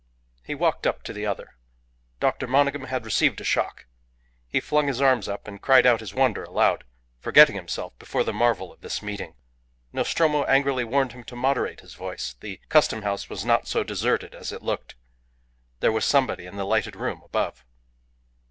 [0.43, 1.57] He walked up to the other.
[2.19, 2.47] Dr.
[2.47, 3.85] Monygham had received a shock.
[4.47, 6.85] He flung his arms up and cried out his wonder aloud,
[7.19, 9.35] forgetting himself before the marvel of this meeting.
[9.93, 12.33] Nostromo angrily warned him to moderate his voice.
[12.39, 14.95] The Custom House was not so deserted as it looked.
[15.81, 17.63] There was somebody in the lighted room above.